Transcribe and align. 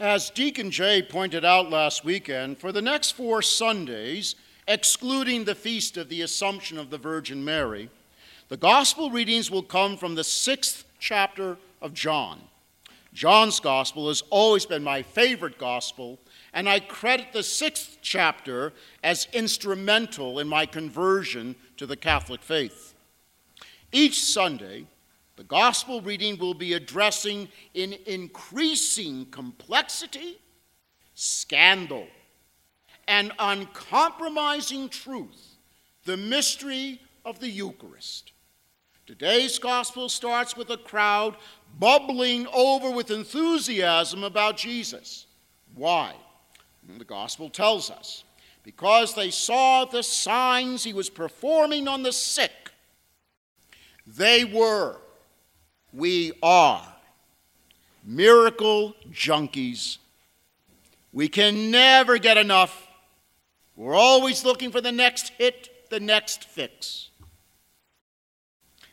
As 0.00 0.28
Deacon 0.28 0.72
Jay 0.72 1.02
pointed 1.02 1.44
out 1.44 1.70
last 1.70 2.04
weekend, 2.04 2.58
for 2.58 2.72
the 2.72 2.82
next 2.82 3.12
four 3.12 3.42
Sundays, 3.42 4.34
excluding 4.66 5.44
the 5.44 5.54
feast 5.54 5.96
of 5.96 6.08
the 6.08 6.22
Assumption 6.22 6.78
of 6.78 6.90
the 6.90 6.98
Virgin 6.98 7.44
Mary, 7.44 7.88
the 8.48 8.56
gospel 8.56 9.10
readings 9.10 9.52
will 9.52 9.62
come 9.62 9.96
from 9.96 10.16
the 10.16 10.24
sixth 10.24 10.84
chapter 10.98 11.58
of 11.80 11.94
John. 11.94 12.40
John's 13.12 13.60
gospel 13.60 14.08
has 14.08 14.24
always 14.30 14.66
been 14.66 14.82
my 14.82 15.02
favorite 15.02 15.58
gospel, 15.58 16.18
and 16.52 16.68
I 16.68 16.80
credit 16.80 17.32
the 17.32 17.44
sixth 17.44 17.98
chapter 18.02 18.72
as 19.04 19.28
instrumental 19.32 20.40
in 20.40 20.48
my 20.48 20.66
conversion 20.66 21.54
to 21.76 21.86
the 21.86 21.96
Catholic 21.96 22.42
faith. 22.42 22.94
Each 23.92 24.24
Sunday, 24.24 24.86
the 25.36 25.44
gospel 25.44 26.00
reading 26.00 26.38
will 26.38 26.54
be 26.54 26.74
addressing 26.74 27.48
in 27.74 27.94
increasing 28.06 29.26
complexity, 29.26 30.38
scandal, 31.14 32.06
and 33.08 33.32
uncompromising 33.38 34.88
truth 34.88 35.56
the 36.04 36.16
mystery 36.16 37.00
of 37.24 37.40
the 37.40 37.48
Eucharist. 37.48 38.32
Today's 39.06 39.58
gospel 39.58 40.08
starts 40.08 40.56
with 40.56 40.70
a 40.70 40.76
crowd 40.76 41.36
bubbling 41.78 42.46
over 42.54 42.90
with 42.90 43.10
enthusiasm 43.10 44.24
about 44.24 44.56
Jesus. 44.56 45.26
Why? 45.74 46.14
The 46.98 47.04
gospel 47.04 47.50
tells 47.50 47.90
us 47.90 48.24
because 48.62 49.14
they 49.14 49.30
saw 49.30 49.84
the 49.84 50.02
signs 50.02 50.84
he 50.84 50.92
was 50.92 51.10
performing 51.10 51.88
on 51.88 52.02
the 52.02 52.12
sick. 52.12 52.72
They 54.06 54.44
were 54.44 54.98
we 55.94 56.32
are 56.42 56.82
miracle 58.04 58.94
junkies. 59.10 59.98
We 61.12 61.28
can 61.28 61.70
never 61.70 62.18
get 62.18 62.36
enough. 62.36 62.88
We're 63.76 63.94
always 63.94 64.44
looking 64.44 64.70
for 64.70 64.80
the 64.80 64.92
next 64.92 65.30
hit, 65.38 65.88
the 65.90 66.00
next 66.00 66.44
fix. 66.44 67.10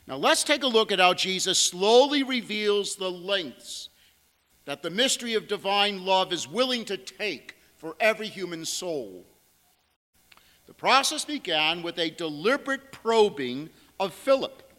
Now 0.06 0.16
let's 0.16 0.44
take 0.44 0.62
a 0.62 0.68
look 0.68 0.92
at 0.92 0.98
how 0.98 1.14
Jesus 1.14 1.58
slowly 1.58 2.22
reveals 2.22 2.96
the 2.96 3.10
lengths 3.10 3.88
that 4.64 4.82
the 4.82 4.90
mystery 4.90 5.34
of 5.34 5.48
divine 5.48 6.04
love 6.04 6.32
is 6.32 6.48
willing 6.48 6.84
to 6.84 6.96
take 6.96 7.56
for 7.76 7.96
every 7.98 8.28
human 8.28 8.64
soul. 8.64 9.24
The 10.66 10.74
process 10.74 11.24
began 11.24 11.82
with 11.82 11.98
a 11.98 12.10
deliberate 12.10 12.92
probing 12.92 13.70
of 13.98 14.12
Philip. 14.12 14.71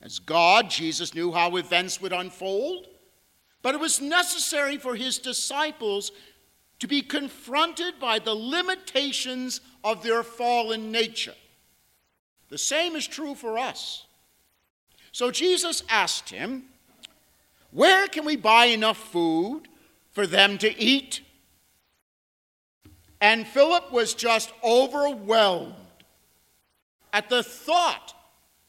As 0.00 0.18
God, 0.18 0.70
Jesus 0.70 1.14
knew 1.14 1.32
how 1.32 1.56
events 1.56 2.00
would 2.00 2.12
unfold, 2.12 2.86
but 3.62 3.74
it 3.74 3.80
was 3.80 4.00
necessary 4.00 4.76
for 4.76 4.94
his 4.94 5.18
disciples 5.18 6.12
to 6.78 6.86
be 6.86 7.02
confronted 7.02 7.98
by 8.00 8.18
the 8.18 8.34
limitations 8.34 9.60
of 9.82 10.02
their 10.02 10.22
fallen 10.22 10.92
nature. 10.92 11.34
The 12.48 12.58
same 12.58 12.94
is 12.94 13.06
true 13.06 13.34
for 13.34 13.58
us. 13.58 14.06
So 15.10 15.30
Jesus 15.30 15.82
asked 15.88 16.30
him, 16.30 16.64
Where 17.72 18.06
can 18.06 18.24
we 18.24 18.36
buy 18.36 18.66
enough 18.66 18.98
food 18.98 19.68
for 20.12 20.26
them 20.26 20.58
to 20.58 20.80
eat? 20.80 21.22
And 23.20 23.46
Philip 23.46 23.90
was 23.90 24.14
just 24.14 24.52
overwhelmed 24.62 25.74
at 27.12 27.28
the 27.28 27.42
thought 27.42 28.14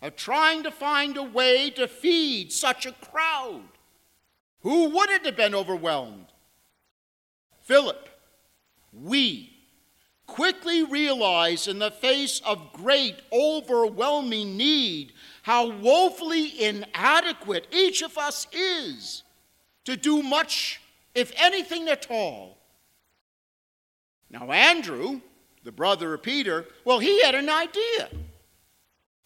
of 0.01 0.15
trying 0.15 0.63
to 0.63 0.71
find 0.71 1.17
a 1.17 1.23
way 1.23 1.69
to 1.71 1.87
feed 1.87 2.51
such 2.51 2.85
a 2.85 2.91
crowd. 2.91 3.63
Who 4.61 4.89
wouldn't 4.89 5.25
have 5.25 5.35
been 5.35 5.55
overwhelmed? 5.55 6.27
Philip, 7.61 8.09
we 8.93 9.53
quickly 10.25 10.83
realize 10.83 11.67
in 11.67 11.79
the 11.79 11.91
face 11.91 12.41
of 12.45 12.71
great, 12.73 13.15
overwhelming 13.31 14.57
need 14.57 15.13
how 15.43 15.69
woefully 15.69 16.63
inadequate 16.63 17.67
each 17.71 18.01
of 18.01 18.17
us 18.17 18.47
is 18.53 19.23
to 19.85 19.95
do 19.97 20.21
much, 20.21 20.81
if 21.15 21.31
anything 21.35 21.87
at 21.87 22.07
all. 22.09 22.57
Now, 24.29 24.51
Andrew, 24.51 25.21
the 25.63 25.71
brother 25.71 26.13
of 26.13 26.21
Peter, 26.21 26.67
well, 26.85 26.99
he 26.99 27.23
had 27.23 27.33
an 27.33 27.49
idea. 27.49 28.09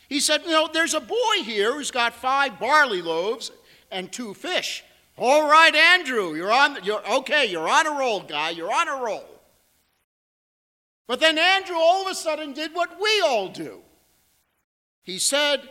He 0.10 0.20
said, 0.20 0.44
You 0.44 0.52
know, 0.52 0.70
there's 0.72 0.94
a 0.94 1.00
boy 1.00 1.44
here 1.44 1.74
who's 1.74 1.92
got 1.92 2.14
five 2.14 2.60
barley 2.60 3.02
loaves 3.02 3.52
and 3.92 4.12
two 4.12 4.34
fish. 4.34 4.84
All 5.18 5.48
right, 5.48 5.74
Andrew, 5.76 6.34
you're 6.36 6.52
on, 6.52 6.84
you're, 6.84 7.08
okay, 7.18 7.46
you're 7.46 7.70
on 7.70 7.86
a 7.86 7.92
roll, 7.92 8.22
guy, 8.22 8.50
you're 8.50 8.74
on 8.74 8.88
a 8.88 9.04
roll. 9.04 9.24
But 11.08 11.20
then 11.20 11.38
Andrew 11.38 11.76
all 11.76 12.06
of 12.06 12.12
a 12.12 12.16
sudden 12.16 12.54
did 12.54 12.74
what 12.74 13.00
we 13.00 13.22
all 13.22 13.50
do. 13.50 13.82
He 15.04 15.20
said, 15.20 15.70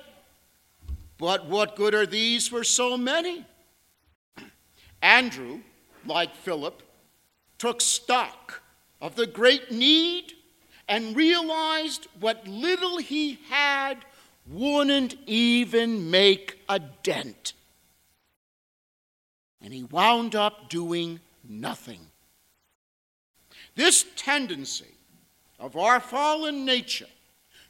But 1.19 1.47
what 1.47 1.75
good 1.75 1.95
are 1.95 2.07
these 2.07 2.47
for 2.47 2.63
so 2.63 2.97
many? 2.97 3.45
Andrew, 5.01 5.61
like 6.07 6.35
Philip, 6.37 6.83
took 7.59 7.81
stock 7.81 8.63
of 9.01 9.17
the 9.17 9.27
great 9.27 9.73
need 9.73 10.35
and 10.89 11.17
realized 11.17 12.07
what 12.21 12.47
little 12.47 12.99
he 12.99 13.39
had 13.49 14.05
wouldn't 14.47 15.15
even 15.27 16.11
make 16.11 16.59
a 16.69 16.79
dent. 16.79 17.53
And 19.61 19.73
he 19.73 19.85
wound 19.85 20.35
up 20.35 20.69
doing 20.69 21.21
nothing. 21.49 22.01
This 23.75 24.05
tendency 24.17 24.95
of 25.59 25.77
our 25.77 26.01
fallen 26.01 26.65
nature 26.65 27.07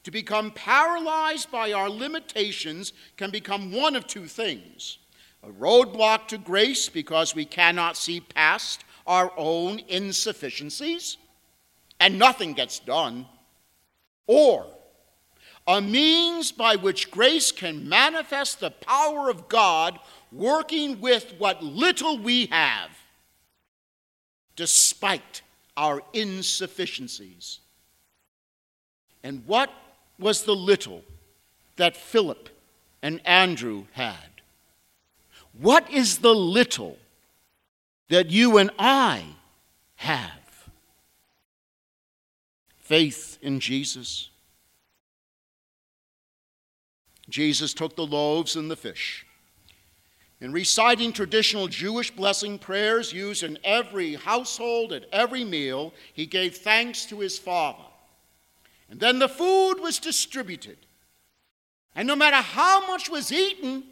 to 0.05 0.11
become 0.11 0.51
paralyzed 0.51 1.51
by 1.51 1.73
our 1.73 1.89
limitations 1.89 2.93
can 3.17 3.31
become 3.31 3.73
one 3.73 3.95
of 3.95 4.07
two 4.07 4.27
things 4.27 4.99
a 5.45 5.49
roadblock 5.49 6.29
to 6.29 6.39
grace 6.39 6.89
because 6.89 7.35
we 7.35 7.45
cannot 7.45 7.97
see 7.97 8.21
past 8.21 8.85
our 9.09 9.33
own 9.37 9.81
insufficiencies 9.89 11.17
and 11.99 12.19
nothing 12.19 12.53
gets 12.53 12.79
done, 12.79 13.27
or 14.27 14.67
a 15.67 15.81
means 15.81 16.51
by 16.51 16.77
which 16.77 17.11
grace 17.11 17.53
can 17.53 17.89
manifest 17.89 18.61
the 18.61 18.71
power 18.71 19.31
of 19.31 19.49
God 19.49 19.99
working 20.33 21.01
with 21.01 21.35
what 21.39 21.63
little 21.63 22.19
we 22.19 22.47
have, 22.47 22.91
despite 24.57 25.43
our 25.77 26.03
insufficiencies. 26.13 27.61
And 29.23 29.47
what 29.47 29.71
was 30.19 30.43
the 30.43 30.57
little 30.57 31.03
that 31.77 31.97
Philip 31.97 32.49
and 33.03 33.21
Andrew 33.25 33.85
had? 33.93 34.17
What 35.59 35.89
is 35.91 36.19
the 36.19 36.35
little 36.35 36.99
that 38.09 38.31
you 38.31 38.59
and 38.59 38.71
I 38.79 39.25
have? 39.97 40.31
Faith 42.81 43.39
in 43.41 43.61
Jesus 43.61 44.31
Jesus 47.33 47.73
took 47.73 47.97
the 47.97 48.07
loaves 48.07 48.57
and 48.57 48.71
the 48.71 48.77
fish. 48.77 49.27
In 50.43 50.53
reciting 50.53 51.13
traditional 51.13 51.67
Jewish 51.67 52.11
blessing 52.11 52.59
prayers 52.59 53.13
used 53.13 53.43
in 53.43 53.59
every 53.65 54.15
household 54.15 54.93
at 54.93 55.07
every 55.13 55.43
meal, 55.43 55.95
he 56.13 56.27
gave 56.27 56.59
thanks 56.59 57.07
to 57.07 57.21
his 57.21 57.39
Father. 57.39 57.85
And 58.91 59.01
then 59.01 59.19
the 59.19 59.31
food 59.31 59.77
was 59.81 59.99
distributed. 59.99 60.77
And 61.95 62.07
no 62.07 62.17
matter 62.17 62.37
how 62.37 62.87
much 62.87 63.09
was 63.09 63.33
eaten, 63.33 63.85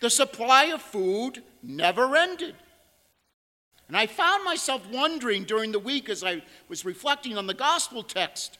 the 0.00 0.10
supply 0.10 0.66
of 0.66 0.82
food 0.82 1.42
never 1.64 2.14
ended. 2.14 2.54
And 3.88 3.96
I 3.96 4.06
found 4.06 4.44
myself 4.44 4.86
wondering 4.92 5.44
during 5.44 5.72
the 5.72 5.80
week 5.80 6.08
as 6.08 6.22
I 6.22 6.42
was 6.68 6.84
reflecting 6.84 7.36
on 7.36 7.48
the 7.48 7.54
gospel 7.54 8.04
text 8.04 8.58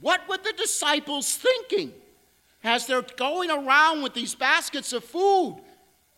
what 0.00 0.28
were 0.28 0.36
the 0.36 0.54
disciples 0.56 1.36
thinking? 1.36 1.92
As 2.64 2.86
they're 2.86 3.02
going 3.02 3.50
around 3.50 4.02
with 4.02 4.14
these 4.14 4.34
baskets 4.34 4.92
of 4.92 5.04
food 5.04 5.60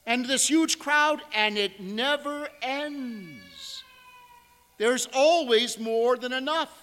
and 0.07 0.25
this 0.25 0.49
huge 0.49 0.79
crowd, 0.79 1.21
and 1.35 1.59
it 1.59 1.81
never 1.81 2.49
ends. 2.63 3.83
There's 4.79 5.07
always 5.13 5.79
more 5.79 6.17
than 6.17 6.33
enough. 6.33 6.75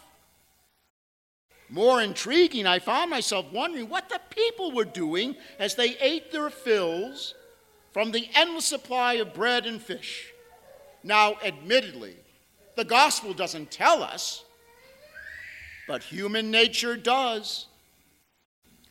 More 1.69 2.01
intriguing, 2.01 2.65
I 2.65 2.79
found 2.79 3.09
myself 3.09 3.51
wondering 3.51 3.89
what 3.89 4.07
the 4.07 4.21
people 4.29 4.71
were 4.71 4.85
doing 4.85 5.35
as 5.59 5.75
they 5.75 5.97
ate 5.99 6.31
their 6.31 6.49
fills 6.49 7.33
from 7.91 8.11
the 8.11 8.29
endless 8.35 8.65
supply 8.65 9.13
of 9.15 9.33
bread 9.33 9.65
and 9.65 9.81
fish. 9.81 10.31
Now, 11.03 11.37
admittedly, 11.43 12.15
the 12.75 12.85
gospel 12.85 13.33
doesn't 13.33 13.71
tell 13.71 14.03
us, 14.03 14.45
but 15.87 16.03
human 16.03 16.51
nature 16.51 16.95
does. 16.95 17.65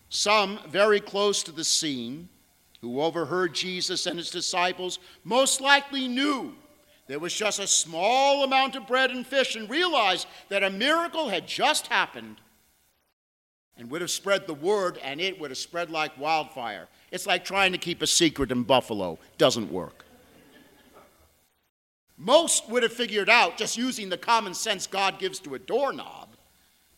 Some 0.08 0.60
very 0.68 1.00
close 1.00 1.42
to 1.42 1.52
the 1.52 1.64
scene, 1.64 2.28
who 2.80 3.00
overheard 3.00 3.54
Jesus 3.54 4.06
and 4.06 4.18
his 4.18 4.30
disciples, 4.30 4.98
most 5.24 5.60
likely 5.60 6.06
knew 6.08 6.54
There 7.06 7.18
was 7.20 7.34
just 7.34 7.60
a 7.60 7.66
small 7.66 8.42
amount 8.42 8.74
of 8.74 8.86
bread 8.86 9.10
and 9.10 9.26
fish 9.26 9.54
and 9.54 9.70
realized 9.70 10.26
that 10.48 10.64
a 10.64 10.70
miracle 10.70 11.28
had 11.28 11.46
just 11.46 11.86
happened 11.86 12.40
and 13.76 13.90
would 13.90 14.00
have 14.00 14.10
spread 14.10 14.46
the 14.46 14.54
word, 14.54 14.98
and 15.02 15.20
it 15.20 15.38
would 15.38 15.50
have 15.50 15.58
spread 15.58 15.90
like 15.90 16.18
wildfire. 16.18 16.88
It's 17.10 17.26
like 17.26 17.44
trying 17.44 17.72
to 17.72 17.78
keep 17.78 18.00
a 18.00 18.06
secret 18.06 18.50
in 18.50 18.62
Buffalo. 18.62 19.18
Doesn't 19.36 19.70
work. 19.70 20.04
Most 22.16 22.70
would 22.70 22.82
have 22.82 22.94
figured 22.94 23.28
out, 23.28 23.58
just 23.58 23.76
using 23.76 24.08
the 24.08 24.16
common 24.16 24.54
sense 24.54 24.86
God 24.86 25.18
gives 25.18 25.38
to 25.40 25.54
a 25.54 25.58
doorknob, 25.58 26.30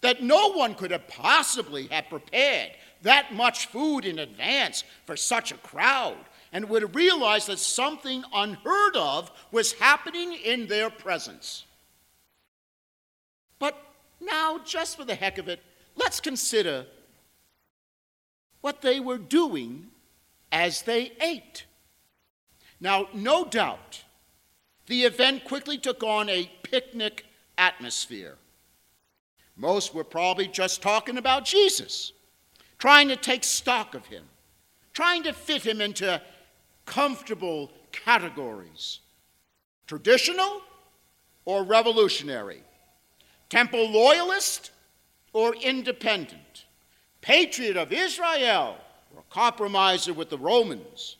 that 0.02 0.22
no 0.22 0.52
one 0.52 0.76
could 0.76 0.92
have 0.92 1.08
possibly 1.08 1.88
have 1.88 2.08
prepared 2.08 2.70
that 3.02 3.32
much 3.32 3.66
food 3.66 4.04
in 4.04 4.18
advance 4.18 4.84
for 5.06 5.16
such 5.16 5.52
a 5.52 5.56
crowd 5.56 6.16
and 6.52 6.68
would 6.68 6.94
realize 6.94 7.46
that 7.46 7.58
something 7.58 8.24
unheard 8.32 8.96
of 8.96 9.30
was 9.52 9.72
happening 9.72 10.32
in 10.32 10.66
their 10.66 10.90
presence. 10.90 11.64
But 13.58 13.76
now, 14.20 14.58
just 14.64 14.96
for 14.96 15.04
the 15.04 15.14
heck 15.14 15.38
of 15.38 15.48
it, 15.48 15.60
let's 15.96 16.20
consider 16.20 16.86
what 18.60 18.82
they 18.82 19.00
were 19.00 19.18
doing 19.18 19.88
as 20.50 20.82
they 20.82 21.12
ate. 21.20 21.66
Now, 22.80 23.08
no 23.12 23.44
doubt, 23.44 24.04
the 24.86 25.04
event 25.04 25.44
quickly 25.44 25.78
took 25.78 26.02
on 26.02 26.28
a 26.28 26.50
picnic 26.62 27.26
atmosphere. 27.56 28.36
Most 29.56 29.92
were 29.92 30.04
probably 30.04 30.46
just 30.46 30.80
talking 30.80 31.18
about 31.18 31.44
Jesus, 31.44 32.12
trying 32.78 33.08
to 33.08 33.16
take 33.16 33.44
stock 33.44 33.94
of 33.94 34.06
him, 34.06 34.24
trying 34.92 35.22
to 35.24 35.32
fit 35.32 35.64
him 35.66 35.80
into 35.80 36.20
comfortable 36.86 37.70
categories 37.92 39.00
traditional 39.86 40.60
or 41.46 41.64
revolutionary, 41.64 42.62
temple 43.48 43.90
loyalist 43.90 44.70
or 45.32 45.54
independent, 45.56 46.66
patriot 47.22 47.76
of 47.76 47.90
Israel 47.90 48.76
or 49.16 49.22
compromiser 49.30 50.12
with 50.12 50.28
the 50.28 50.38
Romans. 50.38 51.16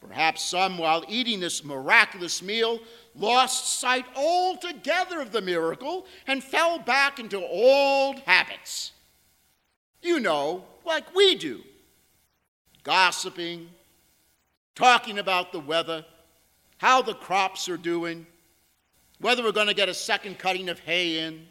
Perhaps 0.00 0.42
some, 0.42 0.78
while 0.78 1.04
eating 1.08 1.38
this 1.38 1.64
miraculous 1.64 2.42
meal, 2.42 2.80
lost 3.14 3.78
sight 3.78 4.04
altogether 4.16 5.20
of 5.20 5.30
the 5.30 5.40
miracle 5.40 6.06
and 6.26 6.42
fell 6.42 6.80
back 6.80 7.20
into 7.20 7.38
old 7.38 8.18
habits. 8.20 8.90
You 10.02 10.20
know, 10.20 10.64
like 10.84 11.14
we 11.14 11.36
do. 11.36 11.62
Gossiping, 12.82 13.68
talking 14.74 15.18
about 15.18 15.52
the 15.52 15.60
weather, 15.60 16.04
how 16.78 17.00
the 17.00 17.14
crops 17.14 17.68
are 17.68 17.76
doing, 17.76 18.26
whether 19.20 19.42
we're 19.42 19.52
going 19.52 19.68
to 19.68 19.74
get 19.74 19.88
a 19.88 19.94
second 19.94 20.38
cutting 20.38 20.68
of 20.68 20.80
hay 20.80 21.18
in, 21.18 21.46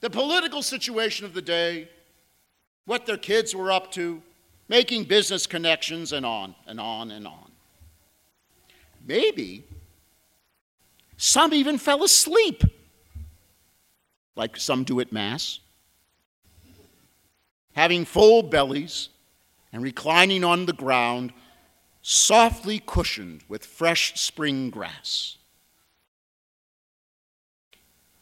the 0.00 0.10
political 0.10 0.62
situation 0.62 1.24
of 1.24 1.32
the 1.32 1.42
day, 1.42 1.88
what 2.84 3.06
their 3.06 3.16
kids 3.16 3.54
were 3.54 3.72
up 3.72 3.90
to, 3.92 4.22
making 4.68 5.04
business 5.04 5.46
connections, 5.46 6.12
and 6.12 6.26
on 6.26 6.54
and 6.66 6.78
on 6.78 7.10
and 7.10 7.26
on. 7.26 7.50
Maybe 9.06 9.64
some 11.16 11.54
even 11.54 11.78
fell 11.78 12.04
asleep, 12.04 12.62
like 14.36 14.58
some 14.58 14.84
do 14.84 15.00
at 15.00 15.10
Mass, 15.10 15.60
having 17.78 18.04
full 18.04 18.42
bellies 18.42 19.08
and 19.72 19.84
reclining 19.84 20.42
on 20.42 20.66
the 20.66 20.72
ground 20.72 21.32
softly 22.02 22.82
cushioned 22.84 23.40
with 23.48 23.64
fresh 23.64 24.20
spring 24.20 24.68
grass. 24.68 25.36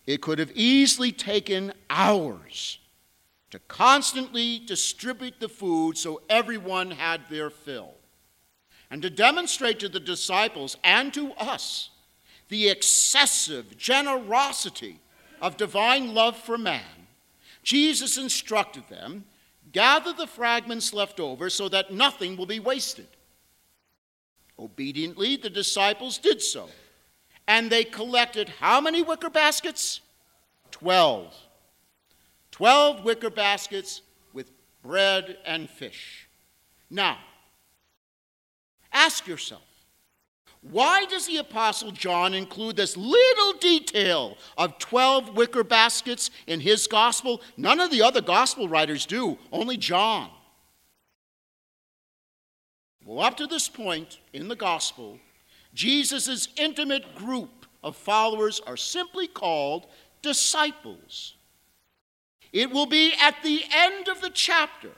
It 0.07 0.21
could 0.21 0.39
have 0.41 0.53
easily 0.55 1.11
taken 1.11 1.73
hours 1.89 2.81
to 3.51 3.59
constantly 3.61 4.59
distribute 4.59 5.41
the 5.41 5.49
food 5.49 5.97
so 5.97 6.21
everyone 6.29 6.91
had 6.91 7.23
their 7.31 7.49
fill, 7.49 7.95
and 8.91 9.01
to 9.01 9.09
demonstrate 9.09 9.79
to 9.81 9.89
the 9.89 9.99
disciples 9.99 10.77
and 10.85 11.15
to 11.15 11.33
us 11.33 11.89
the 12.51 12.69
excessive 12.69 13.79
generosity 13.79 15.01
of 15.41 15.57
divine 15.57 16.13
love 16.13 16.37
for 16.37 16.59
man. 16.59 17.09
Jesus 17.63 18.19
instructed 18.19 18.87
them 18.91 19.25
gather 19.77 20.15
the 20.15 20.27
fragments 20.27 20.95
left 20.95 21.21
over 21.21 21.51
so 21.51 21.69
that 21.69 21.93
nothing 21.93 22.35
will 22.35 22.47
be 22.47 22.59
wasted. 22.59 23.07
Obediently, 24.59 25.37
the 25.37 25.51
disciples 25.51 26.17
did 26.17 26.41
so. 26.41 26.71
And 27.47 27.69
they 27.69 27.85
collected 27.85 28.49
how 28.49 28.81
many 28.81 29.03
wicker 29.03 29.29
baskets? 29.29 30.01
Twelve. 30.71 31.35
Twelve 32.51 33.05
wicker 33.05 33.29
baskets 33.29 34.01
with 34.33 34.51
bread 34.83 35.37
and 35.45 35.69
fish. 35.69 36.27
Now, 36.89 37.19
ask 38.91 39.27
yourself 39.27 39.61
why 40.71 41.05
does 41.07 41.27
the 41.27 41.37
Apostle 41.37 41.91
John 41.91 42.35
include 42.35 42.77
this 42.77 42.97
little 42.97 43.53
detail 43.61 44.37
of 44.59 44.79
12 44.79 45.37
wicker 45.37 45.63
baskets 45.63 46.31
in 46.47 46.61
his 46.61 46.87
gospel? 46.87 47.41
None 47.57 47.81
of 47.81 47.91
the 47.91 48.03
other 48.03 48.21
gospel 48.21 48.69
writers 48.69 49.07
do, 49.07 49.39
only 49.53 49.77
John. 49.77 50.31
Well, 53.05 53.25
up 53.25 53.37
to 53.37 53.47
this 53.47 53.69
point 53.69 54.19
in 54.33 54.49
the 54.49 54.57
gospel, 54.57 55.21
Jesus' 55.75 56.49
intimate 56.57 57.15
group 57.15 57.67
of 57.85 57.97
followers 57.97 58.61
are 58.67 58.77
simply 58.77 59.29
called 59.29 59.87
disciples. 60.23 61.35
It 62.53 62.71
will 62.71 62.87
be 62.87 63.13
at 63.21 63.43
the 63.45 63.63
end 63.71 64.09
of 64.09 64.21
the 64.21 64.31
chapter, 64.31 64.91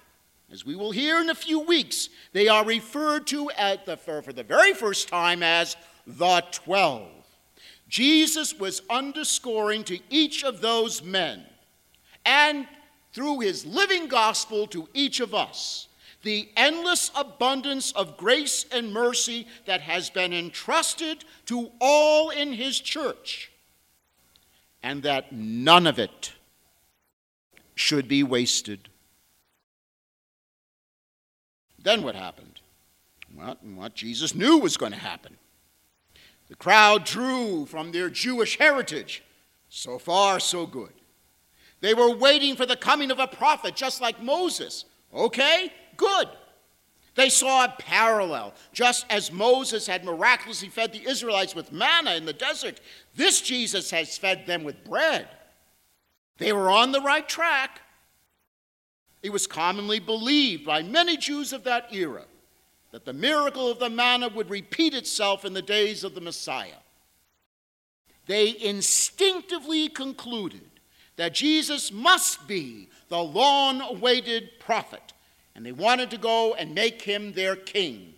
as 0.53 0.65
we 0.65 0.75
will 0.75 0.91
hear 0.91 1.21
in 1.21 1.31
a 1.31 1.35
few 1.35 1.61
weeks, 1.61 2.09
they 2.33 2.49
are 2.49 2.65
referred 2.65 3.27
to 3.29 3.51
the, 3.87 3.97
for, 3.97 4.23
for 4.23 4.33
the 4.33 4.43
very 4.43 4.73
first 4.73 5.09
time 5.09 5.43
as 5.43 5.77
the 6.07 6.43
twelve. 6.53 7.11
Jesus 7.89 8.59
was 8.59 8.83
underscoring 8.91 9.85
to 9.85 9.99
each 10.11 10.45
of 10.45 10.61
those 10.61 11.03
men 11.03 11.45
and 12.25 12.67
through 13.13 13.41
his 13.41 13.65
living 13.65 14.09
gospel 14.09 14.67
to 14.67 14.89
each 14.93 15.21
of 15.21 15.35
us 15.35 15.89
the 16.23 16.49
endless 16.57 17.11
abundance 17.15 17.93
of 17.93 18.17
grace 18.17 18.67
and 18.73 18.93
mercy 18.93 19.47
that 19.67 19.81
has 19.81 20.11
been 20.11 20.33
entrusted 20.33 21.25
to 21.47 21.71
all 21.81 22.31
in 22.31 22.53
His 22.53 22.81
church, 22.81 23.53
and 24.83 25.03
that 25.05 25.33
none 25.33 25.87
of 25.87 25.99
it 25.99 26.33
should 27.75 28.09
be 28.09 28.23
wasted. 28.23 28.89
Then 31.89 32.03
what 32.03 32.17
happened? 32.17 32.61
Well, 33.35 33.57
what 33.75 33.95
Jesus 33.95 34.35
knew 34.35 34.59
was 34.59 34.77
going 34.77 34.93
to 34.93 34.99
happen. 34.99 35.39
The 36.51 36.55
crowd 36.55 37.07
drew 37.07 37.65
from 37.65 37.93
their 37.93 38.11
Jewish 38.11 38.59
heritage. 38.59 39.23
So 39.71 39.99
far, 39.99 40.39
so 40.39 40.67
good. 40.67 40.93
They 41.81 41.95
were 41.95 42.15
waiting 42.15 42.57
for 42.57 42.67
the 42.67 42.77
coming 42.77 43.11
of 43.11 43.19
a 43.19 43.27
prophet, 43.27 43.75
just 43.75 44.03
like 44.03 44.23
Moses. 44.23 44.85
Okay, 45.15 45.73
good. 45.97 46.29
They 47.15 47.31
saw 47.31 47.65
a 47.65 47.75
parallel. 47.79 48.53
Just 48.75 49.07
as 49.09 49.33
Moses 49.33 49.87
had 49.87 50.05
miraculously 50.05 50.69
fed 50.69 50.93
the 50.93 51.09
Israelites 51.09 51.55
with 51.55 51.73
manna 51.73 52.17
in 52.17 52.27
the 52.27 52.35
desert, 52.35 52.83
this 53.17 53.41
Jesus 53.41 53.91
has 53.93 54.19
fed 54.19 54.47
them 54.47 54.63
with 54.63 54.85
bread. 54.85 55.27
They 56.37 56.53
were 56.53 56.69
on 56.69 56.93
the 56.93 57.01
right 57.01 57.27
track. 57.27 57.81
It 59.29 59.33
was 59.33 59.47
commonly 59.47 59.99
believed 59.99 60.65
by 60.65 60.83
many 60.83 61.19
Jews 61.19 61.53
of 61.53 61.65
that 61.65 61.93
era 61.93 62.25
that 62.93 63.05
the 63.05 63.13
miracle 63.13 63.71
of 63.71 63.79
the 63.79 63.91
manna 63.91 64.31
would 64.31 64.49
repeat 64.49 64.95
itself 64.95 65.45
in 65.45 65.53
the 65.53 65.61
days 65.61 66.03
of 66.03 66.15
the 66.15 66.23
Messiah. 66.23 66.81
They 68.25 68.59
instinctively 68.59 69.91
concluded 69.91 70.63
that 71.17 71.35
Jesus 71.35 71.93
must 71.93 72.49
be 72.49 72.89
the 73.11 73.23
long 73.23 73.83
awaited 73.83 74.49
prophet 74.61 75.13
and 75.55 75.67
they 75.67 75.73
wanted 75.73 76.09
to 76.13 76.17
go 76.17 76.55
and 76.55 76.75
make 76.75 77.03
him 77.03 77.35
their 77.35 77.55
king. 77.55 78.15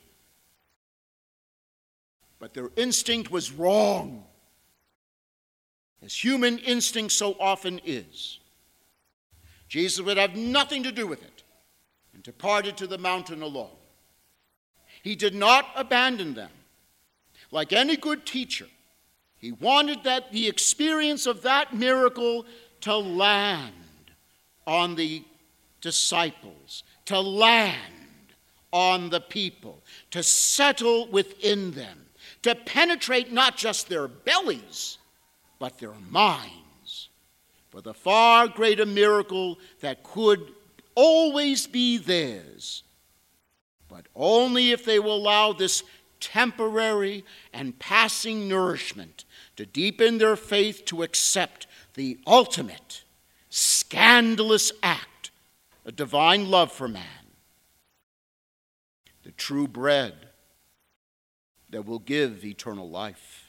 But 2.38 2.54
their 2.54 2.70
instinct 2.76 3.32
was 3.32 3.50
wrong, 3.50 4.22
as 6.04 6.14
human 6.14 6.58
instinct 6.58 7.12
so 7.14 7.34
often 7.40 7.80
is. 7.84 8.39
Jesus 9.70 10.04
would 10.04 10.18
have 10.18 10.36
nothing 10.36 10.82
to 10.82 10.92
do 10.92 11.06
with 11.06 11.22
it 11.22 11.42
and 12.12 12.22
departed 12.22 12.76
to 12.76 12.86
the 12.86 12.98
mountain 12.98 13.40
alone. 13.40 13.70
He 15.02 15.16
did 15.16 15.34
not 15.34 15.64
abandon 15.74 16.34
them. 16.34 16.50
Like 17.50 17.72
any 17.72 17.96
good 17.96 18.26
teacher, 18.26 18.66
he 19.38 19.52
wanted 19.52 20.04
that 20.04 20.30
the 20.30 20.46
experience 20.46 21.26
of 21.26 21.40
that 21.42 21.74
miracle 21.74 22.44
to 22.82 22.94
land 22.94 23.72
on 24.66 24.94
the 24.96 25.24
disciples 25.80 26.84
to 27.10 27.20
land 27.20 27.76
on 28.72 29.10
the 29.10 29.20
people, 29.20 29.82
to 30.12 30.22
settle 30.22 31.08
within 31.08 31.72
them, 31.72 32.06
to 32.42 32.54
penetrate 32.54 33.32
not 33.32 33.56
just 33.56 33.88
their 33.88 34.06
bellies, 34.06 34.98
but 35.58 35.76
their 35.78 35.94
minds. 36.08 36.54
For 37.70 37.80
the 37.80 37.94
far 37.94 38.48
greater 38.48 38.84
miracle 38.84 39.58
that 39.80 40.02
could 40.02 40.52
always 40.94 41.66
be 41.66 41.98
theirs, 41.98 42.82
but 43.88 44.06
only 44.14 44.72
if 44.72 44.84
they 44.84 44.98
will 44.98 45.14
allow 45.14 45.52
this 45.52 45.82
temporary 46.18 47.24
and 47.52 47.78
passing 47.78 48.48
nourishment 48.48 49.24
to 49.56 49.64
deepen 49.64 50.18
their 50.18 50.36
faith 50.36 50.84
to 50.86 51.02
accept 51.02 51.66
the 51.94 52.18
ultimate, 52.26 53.04
scandalous 53.48 54.72
act 54.82 55.30
of 55.86 55.96
divine 55.96 56.50
love 56.50 56.70
for 56.70 56.88
man, 56.88 57.04
the 59.22 59.32
true 59.32 59.68
bread 59.68 60.14
that 61.70 61.86
will 61.86 61.98
give 62.00 62.44
eternal 62.44 62.90
life. 62.90 63.39